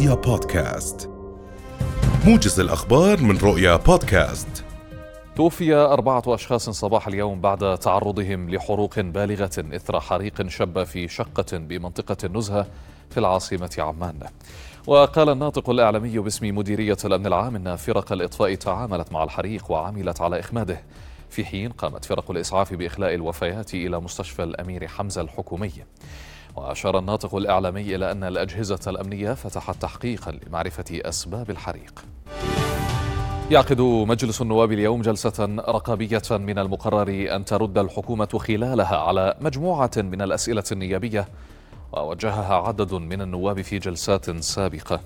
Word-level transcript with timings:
رؤيا 0.00 0.14
بودكاست. 0.14 1.10
موجز 2.26 2.60
الأخبار 2.60 3.20
من 3.20 3.38
رؤيا 3.38 3.76
بودكاست. 3.76 4.64
توفي 5.36 5.74
أربعة 5.74 6.22
أشخاص 6.26 6.70
صباح 6.70 7.06
اليوم 7.06 7.40
بعد 7.40 7.78
تعرضهم 7.78 8.50
لحروق 8.50 9.00
بالغة 9.00 9.50
إثر 9.58 10.00
حريق 10.00 10.48
شب 10.48 10.84
في 10.84 11.08
شقة 11.08 11.58
بمنطقة 11.58 12.16
النزهة 12.24 12.66
في 13.10 13.20
العاصمة 13.20 13.74
عمان. 13.78 14.20
وقال 14.86 15.28
الناطق 15.28 15.70
الإعلامي 15.70 16.18
باسم 16.18 16.56
مديرية 16.58 16.98
الأمن 17.04 17.26
العام 17.26 17.56
أن 17.56 17.76
فرق 17.76 18.12
الإطفاء 18.12 18.54
تعاملت 18.54 19.12
مع 19.12 19.24
الحريق 19.24 19.70
وعملت 19.70 20.20
على 20.20 20.40
إخماده. 20.40 20.80
في 21.30 21.44
حين 21.44 21.72
قامت 21.72 22.04
فرق 22.04 22.30
الإسعاف 22.30 22.74
بإخلاء 22.74 23.14
الوفيات 23.14 23.74
إلى 23.74 24.00
مستشفى 24.00 24.42
الأمير 24.42 24.88
حمزة 24.88 25.20
الحكومي. 25.20 25.72
وأشار 26.60 26.98
الناطق 26.98 27.34
الإعلامي 27.34 27.94
إلى 27.94 28.12
أن 28.12 28.24
الأجهزة 28.24 28.78
الأمنية 28.86 29.32
فتحت 29.32 29.82
تحقيقا 29.82 30.38
لمعرفة 30.46 30.84
أسباب 30.90 31.50
الحريق. 31.50 32.04
يعقد 33.50 33.80
مجلس 33.80 34.42
النواب 34.42 34.72
اليوم 34.72 35.02
جلسة 35.02 35.46
رقابية 35.68 36.22
من 36.30 36.58
المقرر 36.58 37.36
أن 37.36 37.44
ترد 37.44 37.78
الحكومة 37.78 38.28
خلالها 38.38 38.96
على 38.96 39.34
مجموعة 39.40 39.90
من 39.96 40.22
الأسئلة 40.22 40.64
النيابية 40.72 41.28
ووجهها 41.92 42.54
عدد 42.54 42.94
من 42.94 43.22
النواب 43.22 43.62
في 43.62 43.78
جلسات 43.78 44.30
سابقة. 44.30 45.00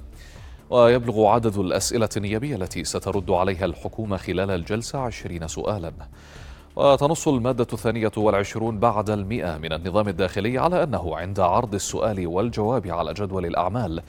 ويبلغ 0.70 1.26
عدد 1.26 1.58
الأسئلة 1.58 2.08
النيابية 2.16 2.56
التي 2.56 2.84
سترد 2.84 3.30
عليها 3.30 3.64
الحكومة 3.64 4.16
خلال 4.16 4.50
الجلسة 4.50 4.98
عشرين 4.98 5.48
سؤالا. 5.48 5.92
وتنص 6.76 7.28
المادة 7.28 7.66
الثانية 7.72 8.10
والعشرون 8.16 8.78
بعد 8.78 9.10
المئة 9.10 9.58
من 9.58 9.72
النظام 9.72 10.08
الداخلي 10.08 10.58
على 10.58 10.82
أنه 10.82 11.16
عند 11.16 11.40
عرض 11.40 11.74
السؤال 11.74 12.26
والجواب 12.26 12.86
على 12.86 13.14
جدول 13.14 13.46
الأعمال 13.46 14.02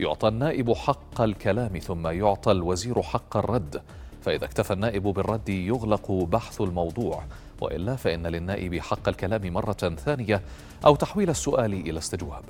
يعطى 0.00 0.28
النائب 0.28 0.72
حق 0.72 1.20
الكلام 1.20 1.78
ثم 1.78 2.06
يعطى 2.06 2.52
الوزير 2.52 3.02
حق 3.02 3.36
الرد. 3.36 3.82
فإذا 4.22 4.44
اكتفى 4.44 4.72
النائب 4.72 5.02
بالرد 5.02 5.48
يغلق 5.48 6.12
بحث 6.12 6.60
الموضوع. 6.60 7.22
وإلا 7.60 7.96
فإن 7.96 8.26
للنائب 8.26 8.78
حق 8.80 9.08
الكلام 9.08 9.52
مرة 9.52 9.94
ثانية 10.04 10.42
أو 10.86 10.96
تحويل 10.96 11.30
السؤال 11.30 11.72
إلى 11.72 11.98
استجواب. 11.98 12.44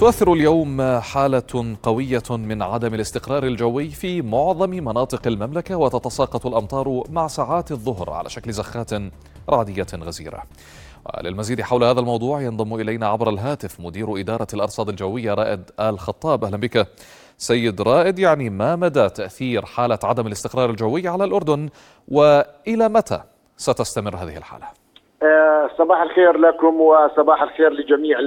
تؤثر 0.00 0.32
اليوم 0.32 0.98
حالة 1.00 1.76
قوية 1.82 2.22
من 2.30 2.62
عدم 2.62 2.94
الاستقرار 2.94 3.44
الجوي 3.44 3.88
في 3.88 4.22
معظم 4.22 4.70
مناطق 4.70 5.26
المملكة 5.26 5.76
وتتساقط 5.76 6.46
الأمطار 6.46 7.02
مع 7.10 7.26
ساعات 7.26 7.72
الظهر 7.72 8.10
على 8.10 8.30
شكل 8.30 8.52
زخات 8.52 8.90
رعدية 9.50 9.86
غزيرة. 9.94 10.42
للمزيد 11.20 11.60
حول 11.60 11.84
هذا 11.84 12.00
الموضوع 12.00 12.42
ينضم 12.42 12.74
إلينا 12.74 13.06
عبر 13.06 13.30
الهاتف 13.30 13.80
مدير 13.80 14.20
إدارة 14.20 14.46
الأرصاد 14.54 14.88
الجوية 14.88 15.34
رائد 15.34 15.70
آل 15.80 15.98
خطاب. 15.98 16.44
أهلا 16.44 16.56
بك. 16.56 16.88
سيد 17.38 17.80
رائد 17.80 18.18
يعني 18.18 18.50
ما 18.50 18.76
مدى 18.76 19.08
تأثير 19.08 19.66
حالة 19.66 19.98
عدم 20.04 20.26
الاستقرار 20.26 20.70
الجوي 20.70 21.08
على 21.08 21.24
الأردن 21.24 21.68
وإلى 22.08 22.88
متى 22.88 23.20
ستستمر 23.56 24.16
هذه 24.16 24.36
الحالة؟ 24.36 24.66
آه، 25.22 25.70
صباح 25.78 26.02
الخير 26.02 26.36
لكم 26.38 26.80
وصباح 26.80 27.42
الخير 27.42 27.72
لجميع 27.72 28.18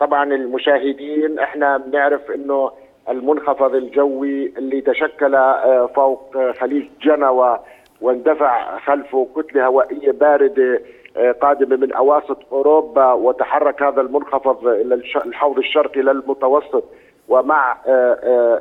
طبعا 0.00 0.24
المشاهدين. 0.24 1.38
إحنا 1.38 1.76
بنعرف 1.76 2.30
إنه 2.30 2.70
المنخفض 3.08 3.74
الجوي 3.74 4.46
اللي 4.58 4.80
تشكل 4.80 5.34
آه، 5.34 5.86
فوق 5.94 6.36
خليج 6.60 6.88
جنوى 7.02 7.60
واندفع 8.00 8.78
خلفه 8.78 9.28
كتلة 9.36 9.66
هوائية 9.66 10.12
باردة 10.12 10.80
آه، 11.16 11.32
قادمة 11.32 11.76
من 11.76 11.92
أواسط 11.92 12.38
أوروبا 12.52 13.12
وتحرك 13.12 13.82
هذا 13.82 14.00
المنخفض 14.00 14.66
إلى 14.66 14.94
الحوض 15.26 15.58
الشرقي 15.58 16.00
للمتوسط 16.02 16.84
ومع 17.28 17.76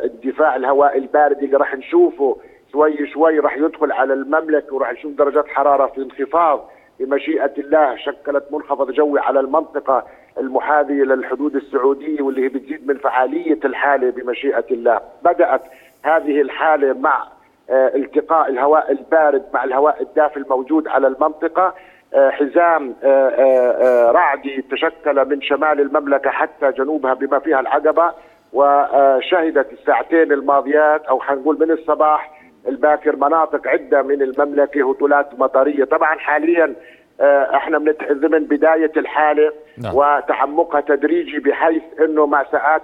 اندفاع 0.04 0.56
الهواء 0.56 0.98
البارد 0.98 1.44
اللي 1.44 1.58
راح 1.58 1.76
نشوفه 1.76 2.38
شوي 2.72 3.08
شوي 3.08 3.40
راح 3.40 3.58
يدخل 3.58 3.92
على 3.92 4.14
المملكة 4.14 4.76
وراح 4.76 4.94
نشوف 4.94 5.12
درجات 5.12 5.48
حرارة 5.48 5.86
في 5.88 6.02
انخفاض. 6.02 6.70
بمشيئة 7.00 7.52
الله 7.58 7.96
شكلت 7.96 8.44
منخفض 8.52 8.92
جوي 8.92 9.20
على 9.20 9.40
المنطقة 9.40 10.04
المحاذية 10.38 11.04
للحدود 11.04 11.56
السعودية 11.56 12.22
واللي 12.22 12.44
هي 12.44 12.48
بتزيد 12.48 12.88
من 12.88 12.98
فعالية 12.98 13.60
الحالة 13.66 14.10
بمشيئة 14.10 14.66
الله. 14.72 15.02
بدأت 15.24 15.62
هذه 16.04 16.42
الحالة 16.42 16.94
مع 16.94 17.24
آه، 17.70 17.96
التقاء 17.96 18.50
الهواء 18.50 18.92
البارد 18.92 19.44
مع 19.54 19.64
الهواء 19.64 20.02
الدافئ 20.02 20.38
الموجود 20.38 20.88
على 20.88 21.08
المنطقة. 21.08 21.74
آه، 22.14 22.30
حزام 22.30 22.96
آه، 23.04 24.12
رعدي 24.12 24.66
تشكل 24.72 25.26
من 25.26 25.42
شمال 25.42 25.82
المملكة 25.82 26.30
حتى 26.30 26.72
جنوبها 26.72 27.14
بما 27.14 27.40
فيها 27.40 27.60
العقبة 27.60 28.12
وشهدت 28.54 29.74
الساعتين 29.74 30.32
الماضيات 30.32 31.06
أو 31.06 31.22
حنقول 31.22 31.60
من 31.60 31.72
الصباح 31.72 32.39
الباكر 32.70 33.16
مناطق 33.16 33.68
عدة 33.68 34.02
من 34.02 34.22
المملكة 34.22 34.92
هطولات 34.92 35.40
مطرية 35.40 35.84
طبعا 35.84 36.20
حاليا 36.20 36.76
آه، 37.22 37.56
إحنا 37.56 37.78
ضمن 38.12 38.46
بداية 38.46 38.92
الحالة 38.98 39.54
نعم. 39.78 39.96
وتعمقها 39.96 40.82
تدريجي 40.82 41.40
بحيث 41.40 41.84
إنه 42.00 42.26
مع 42.26 42.46
ساعات 42.52 42.84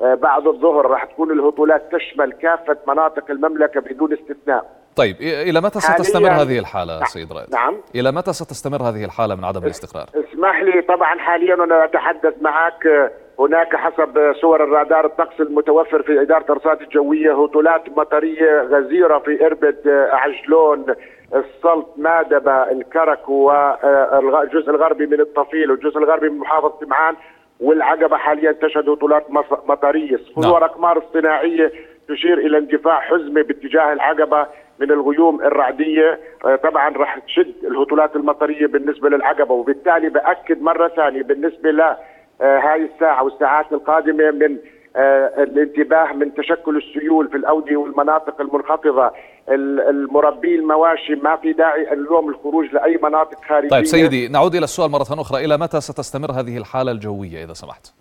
آه، 0.00 0.14
بعد 0.14 0.46
الظهر 0.46 0.86
راح 0.86 1.04
تكون 1.04 1.30
الهطولات 1.30 1.82
تشمل 1.92 2.32
كافة 2.32 2.76
مناطق 2.88 3.30
المملكة 3.30 3.80
بدون 3.80 4.12
استثناء. 4.12 4.78
طيب 4.96 5.16
إلى 5.20 5.60
متى 5.60 5.80
ستستمر 5.80 6.30
هذه 6.30 6.58
الحالة 6.58 6.92
نعم. 6.92 7.04
سيد 7.04 7.32
رائد؟ 7.32 7.50
نعم 7.52 7.76
إلى 7.94 8.12
متى 8.12 8.32
ستستمر 8.32 8.82
هذه 8.82 9.04
الحالة 9.04 9.34
من 9.34 9.44
عدم 9.44 9.64
الاستقرار؟ 9.64 10.06
اسمح 10.14 10.62
لي 10.62 10.82
طبعا 10.82 11.18
حاليا 11.18 11.54
أنا 11.54 11.84
أتحدث 11.84 12.34
معك 12.40 12.86
آه، 12.86 13.10
هناك 13.40 13.76
حسب 13.76 14.32
صور 14.40 14.64
الرادار 14.64 15.06
الطقس 15.06 15.40
المتوفر 15.40 16.02
في 16.02 16.22
إدارة 16.22 16.44
الأرصاد 16.44 16.82
الجوية 16.82 17.44
هطولات 17.44 17.98
مطرية 17.98 18.62
غزيرة 18.62 19.18
في 19.18 19.46
إربد 19.46 19.88
عجلون 20.12 20.86
السلط 21.34 21.94
مادبة 21.96 22.70
الكرك 22.70 23.28
والجزء 23.28 24.70
الغربي 24.70 25.06
من 25.06 25.20
الطفيل 25.20 25.70
والجزء 25.70 25.98
الغربي 25.98 26.28
من 26.28 26.38
محافظة 26.38 26.74
سمعان 26.84 27.14
والعقبة 27.60 28.16
حاليا 28.16 28.52
تشهد 28.52 28.88
هطولات 28.88 29.26
مطرية 29.66 30.16
صور 30.34 30.60
نعم. 30.60 30.62
أقمار 30.62 30.98
اصطناعية 30.98 31.72
تشير 32.08 32.38
إلى 32.38 32.58
اندفاع 32.58 33.00
حزمة 33.00 33.42
باتجاه 33.42 33.92
العقبة 33.92 34.46
من 34.78 34.90
الغيوم 34.90 35.42
الرعدية 35.42 36.20
طبعا 36.62 36.96
راح 36.96 37.18
تشد 37.18 37.54
الهطولات 37.64 38.16
المطرية 38.16 38.66
بالنسبة 38.66 39.08
للعقبة 39.08 39.54
وبالتالي 39.54 40.08
بأكد 40.08 40.62
مرة 40.62 40.88
ثانية 40.88 41.22
بالنسبة 41.22 41.70
ل 41.70 41.80
آه، 41.80 41.98
هاي 42.40 42.88
الساعة 42.94 43.24
والساعات 43.24 43.72
القادمة 43.72 44.30
من 44.30 44.56
آه، 44.96 45.42
الانتباه 45.42 46.12
من 46.12 46.34
تشكل 46.34 46.76
السيول 46.76 47.28
في 47.28 47.36
الأودية 47.36 47.76
والمناطق 47.76 48.40
المنخفضة. 48.40 49.10
المربي 49.48 50.54
المواشي 50.54 51.14
ما 51.14 51.36
في 51.36 51.52
داعي 51.52 51.92
اليوم 51.92 52.28
الخروج 52.28 52.66
لأي 52.72 52.98
مناطق 53.02 53.44
خارجية. 53.48 53.68
طيب 53.68 53.84
سيدي 53.84 54.28
نعود 54.28 54.54
إلى 54.54 54.64
السؤال 54.64 54.90
مرة 54.90 55.06
أخرى. 55.10 55.44
إلى 55.44 55.58
متى 55.58 55.80
ستستمر 55.80 56.30
هذه 56.30 56.58
الحالة 56.58 56.92
الجوية 56.92 57.44
إذا 57.44 57.52
سمحت؟ 57.52 57.92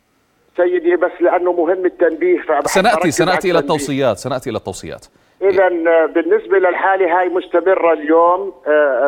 سيدي 0.57 0.95
بس 0.95 1.11
لأنه 1.21 1.53
مهم 1.53 1.85
التنبيه 1.85 2.41
سنأتي 2.65 3.11
سنأتي 3.11 3.51
إلى 3.51 3.59
التوصيات 3.59 4.17
سنأتي 4.17 4.49
إلى 4.49 4.57
التوصيات. 4.57 5.05
إذا 5.41 5.65
آه، 5.65 6.05
بالنسبة 6.05 6.57
للحالة 6.57 7.19
هاي 7.19 7.29
مستمرة 7.29 7.93
اليوم 7.93 8.53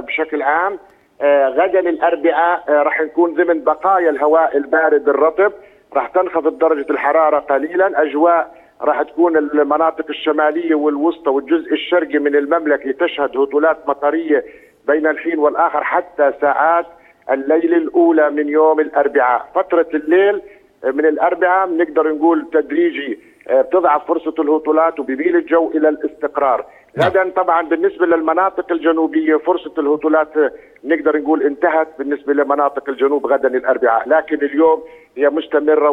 بشكل 0.07 0.41
عام. 0.41 0.73
آه، 0.73 0.79
غدا 1.23 1.79
الاربعاء 1.79 2.63
آه، 2.69 2.83
راح 2.83 3.01
نكون 3.01 3.33
ضمن 3.33 3.63
بقايا 3.63 4.09
الهواء 4.09 4.57
البارد 4.57 5.09
الرطب. 5.09 5.51
راح 5.93 6.07
تنخفض 6.07 6.57
درجة 6.59 6.85
الحرارة 6.89 7.39
قليلا. 7.39 8.01
أجواء 8.01 8.55
راح 8.81 9.01
تكون 9.01 9.37
المناطق 9.37 10.05
الشمالية 10.09 10.75
والوسطى 10.75 11.29
والجزء 11.29 11.73
الشرقي 11.73 12.19
من 12.19 12.35
المملكة 12.35 12.91
تشهد 12.91 13.37
هطولات 13.37 13.77
مطرية 13.89 14.43
بين 14.87 15.07
الحين 15.07 15.39
والآخر 15.39 15.83
حتى 15.83 16.33
ساعات 16.41 16.85
الليل 17.31 17.73
الأولى 17.73 18.29
من 18.29 18.49
يوم 18.49 18.79
الأربعاء. 18.79 19.49
فترة 19.55 19.87
الليل 19.93 20.41
آه، 20.83 20.91
من 20.91 21.05
الأربعاء 21.05 21.67
بنقدر 21.67 22.13
نقول 22.13 22.45
تدريجي 22.53 23.19
بتضعف 23.51 24.07
فرصة 24.07 24.33
الهطولات 24.39 24.99
وبيميل 24.99 25.35
الجو 25.35 25.71
إلى 25.75 25.89
الاستقرار. 25.89 26.65
غدا 27.05 27.29
طبعا 27.35 27.61
بالنسبة 27.61 28.05
للمناطق 28.05 28.71
الجنوبية 28.71 29.35
فرصة 29.35 29.73
الهطولات 29.77 30.29
نقدر 30.83 31.17
نقول 31.17 31.43
انتهت 31.43 31.87
بالنسبة 31.99 32.33
لمناطق 32.33 32.89
الجنوب 32.89 33.25
غدا 33.25 33.47
الأربعاء، 33.47 34.09
لكن 34.09 34.35
اليوم 34.35 34.83
هي 35.17 35.29
مستمرة 35.29 35.89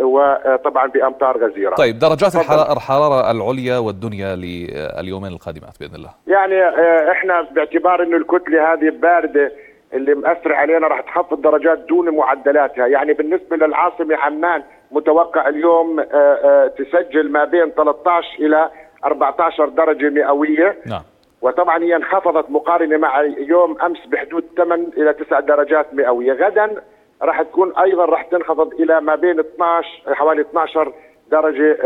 وطبعا 0.00 0.86
بأمطار 0.86 1.38
غزيرة. 1.44 1.74
طيب 1.74 1.98
درجات 1.98 2.34
الحراره 2.76 3.30
العليا 3.30 3.78
والدنيا 3.78 4.36
لليومين 4.36 5.32
القادمات 5.32 5.80
بإذن 5.80 5.94
الله. 5.94 6.10
يعني 6.26 6.62
آه، 6.62 7.12
إحنا 7.12 7.42
باعتبار 7.42 8.02
إنه 8.02 8.16
الكتلة 8.16 8.72
هذه 8.72 8.90
باردة 8.90 9.52
اللي 9.94 10.14
مأثر 10.14 10.52
علينا 10.52 10.86
راح 10.88 11.00
تخفض 11.00 11.42
درجات 11.42 11.78
دون 11.78 12.16
معدلاتها، 12.16 12.86
يعني 12.86 13.12
بالنسبة 13.12 13.56
للعاصمة 13.56 14.16
عمان 14.16 14.62
متوقع 14.90 15.48
اليوم 15.48 16.00
آه، 16.00 16.04
آه، 16.14 16.66
تسجل 16.66 17.30
ما 17.32 17.44
بين 17.44 17.70
13 17.70 18.26
إلى 18.40 18.70
14 19.04 19.68
درجة 19.68 20.10
مئوية. 20.10 20.76
نعم. 20.86 21.02
وطبعا 21.42 21.82
هي 21.82 21.96
انخفضت 21.96 22.50
مقارنة 22.50 22.96
مع 22.96 23.22
يوم 23.38 23.80
أمس 23.80 24.06
بحدود 24.06 24.44
8 24.56 24.86
إلى 24.96 25.12
9 25.12 25.40
درجات 25.40 25.94
مئوية. 25.94 26.32
غدا 26.32 26.82
راح 27.22 27.42
تكون 27.42 27.76
أيضا 27.76 28.04
راح 28.04 28.22
تنخفض 28.22 28.72
إلى 28.74 29.00
ما 29.00 29.14
بين 29.14 29.40
12 29.40 29.88
حوالي 30.14 30.40
12 30.40 30.92
درجة 31.30 31.78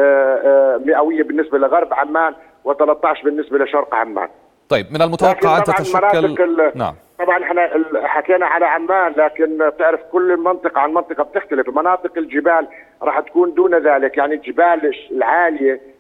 مئوية 0.86 1.22
بالنسبة 1.22 1.58
لغرب 1.58 1.94
عمان 1.94 2.34
و13 2.68 3.24
بالنسبة 3.24 3.58
لشرق 3.58 3.94
عمان. 3.94 4.28
طيب 4.68 4.86
من 4.92 5.02
المتوقع 5.02 5.58
ان 5.58 5.62
تتشكل 5.62 6.70
نعم. 6.74 6.94
طبعا 7.18 7.42
إحنا 7.42 7.70
حكينا 8.04 8.46
على 8.46 8.66
عمان 8.66 9.12
لكن 9.16 9.68
بتعرف 9.68 10.00
كل 10.12 10.36
منطقة 10.36 10.80
عن 10.80 10.94
منطقة 10.94 11.22
بتختلف. 11.22 11.68
مناطق 11.68 12.18
الجبال 12.18 12.68
راح 13.02 13.20
تكون 13.20 13.54
دون 13.54 13.74
ذلك. 13.74 14.16
يعني 14.16 14.34
الجبال 14.34 14.94
العالية 15.10 15.72
آه، 15.72 15.97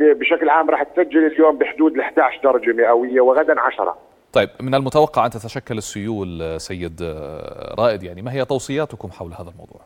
بشكل 0.00 0.48
عام 0.48 0.70
راح 0.70 0.82
تسجل 0.82 1.26
اليوم 1.26 1.58
بحدود 1.58 1.94
ال 1.94 2.00
11 2.00 2.40
درجة 2.44 2.72
مئوية 2.72 3.20
وغدا 3.20 3.60
10 3.60 3.96
طيب 4.32 4.48
من 4.60 4.74
المتوقع 4.74 5.24
أن 5.24 5.30
تتشكل 5.30 5.78
السيول 5.78 6.60
سيد 6.60 7.02
آه، 7.02 7.74
رائد 7.78 8.02
يعني 8.02 8.22
ما 8.22 8.32
هي 8.32 8.44
توصياتكم 8.44 9.10
حول 9.10 9.32
هذا 9.32 9.50
الموضوع؟ 9.50 9.80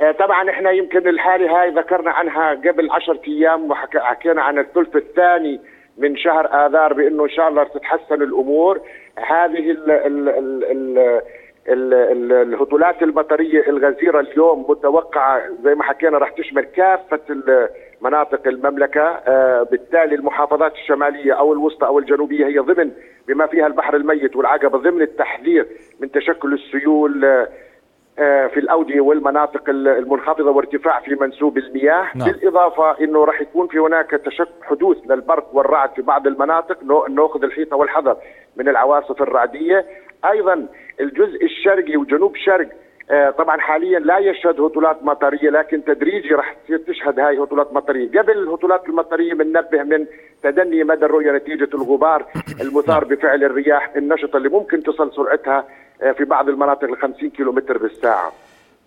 آه، 0.00 0.12
طبعا 0.12 0.50
إحنا 0.50 0.70
يمكن 0.70 1.08
الحالة 1.08 1.60
هاي 1.60 1.70
ذكرنا 1.70 2.10
عنها 2.10 2.50
قبل 2.50 2.90
10 2.90 3.20
أيام 3.28 3.70
وحكينا 3.70 4.42
عن 4.42 4.58
الثلث 4.58 4.96
الثاني 4.96 5.60
من 5.98 6.16
شهر 6.16 6.66
آذار 6.66 6.92
بإنه 6.92 7.24
إن 7.24 7.30
شاء 7.30 7.48
الله 7.48 7.64
تتحسن 7.64 8.22
الأمور 8.22 8.80
هذه 9.18 9.70
ال 9.70 9.90
ال 9.90 10.28
ال 10.28 10.64
ال 10.64 11.22
الهطولات 11.68 13.02
المطريه 13.02 13.68
الغزيرة 13.68 14.20
اليوم 14.20 14.66
متوقعة 14.68 15.42
زي 15.64 15.74
ما 15.74 15.82
حكينا 15.82 16.18
راح 16.18 16.30
تشمل 16.30 16.64
كافة 16.64 17.20
مناطق 18.00 18.48
المملكة. 18.48 19.02
آه، 19.02 19.62
بالتالي 19.62 20.14
المحافظات 20.14 20.72
الشمالية 20.72 21.32
أو 21.32 21.52
الوسطى 21.52 21.86
أو 21.86 21.98
الجنوبية 21.98 22.46
هي 22.46 22.58
ضمن 22.58 22.90
بما 23.28 23.46
فيها 23.46 23.66
البحر 23.66 23.96
الميت 23.96 24.36
والعقبة 24.36 24.78
ضمن 24.78 25.02
التحذير 25.02 25.66
من 26.00 26.10
تشكل 26.10 26.54
السيول 26.54 27.24
آه، 27.24 27.48
آه، 28.18 28.46
في 28.46 28.60
الأودية 28.60 29.00
والمناطق 29.00 29.62
المنخفضة 29.68 30.50
وارتفاع 30.50 31.00
في 31.00 31.14
منسوب 31.14 31.58
المياه. 31.58 32.06
نعم. 32.14 32.30
بالإضافة 32.30 33.00
إنه 33.00 33.24
راح 33.24 33.40
يكون 33.40 33.68
في 33.68 33.78
هناك 33.78 34.10
تشك 34.10 34.48
حدوث 34.62 34.96
للبرق 35.10 35.50
والرعد 35.52 35.90
في 35.90 36.02
بعض 36.02 36.26
المناطق 36.26 36.78
ناخذ 37.10 37.44
الحيطة 37.44 37.76
والحذر 37.76 38.16
من 38.56 38.68
العواصف 38.68 39.22
الرعدية. 39.22 39.86
أيضا 40.24 40.66
الجزء 41.00 41.44
الشرقي 41.44 41.96
وجنوب 41.96 42.36
شرق 42.36 42.68
آه، 43.10 43.30
طبعا 43.30 43.60
حاليا 43.60 43.98
لا 43.98 44.18
يشهد 44.18 44.60
هطولات 44.60 45.02
مطرية 45.02 45.50
لكن 45.50 45.84
تدريجي 45.84 46.34
راح 46.34 46.56
تشهد 46.86 47.20
هاي 47.20 47.38
هطولات 47.38 47.72
مطرية، 47.72 48.08
قبل 48.08 48.38
الهطولات 48.38 48.88
المطرية 48.88 49.34
بننبه 49.34 49.82
من 49.82 50.06
تدني 50.42 50.84
مدى 50.84 51.04
الرؤية 51.04 51.32
نتيجة 51.32 51.68
الغبار 51.74 52.26
المثار. 52.62 53.04
بفعل 53.04 53.44
الرياح 53.44 53.92
النشطه 53.96 54.36
اللي 54.36 54.48
ممكن 54.48 54.82
تصل 54.82 55.12
سرعتها 55.16 55.64
آه، 56.02 56.12
في 56.12 56.24
بعض 56.24 56.48
المناطق 56.48 56.84
ل 56.84 56.96
50 56.96 57.30
كيلومتر 57.30 57.78
بالساعة. 57.78 58.32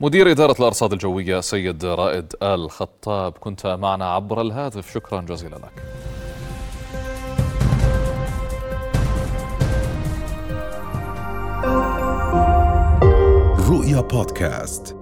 مدير 0.02 0.32
إدارة 0.32 0.56
الأرصاد 0.60 0.92
الجوية 0.92 1.40
سيد 1.40 1.86
رائد 1.86 2.34
آل 2.44 2.70
خطاب 2.70 3.34
كنت 3.40 3.68
معنا 3.68 4.06
عبر 4.14 4.42
الهاتف 4.42 4.94
شكرا 4.94 5.22
جزيلا 5.22 5.56
لك 5.56 5.99
رؤيا 13.90 14.02
بودكاست 14.02 14.99